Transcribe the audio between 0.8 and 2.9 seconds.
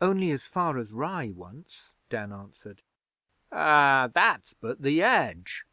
Rye, once,' Dan answered.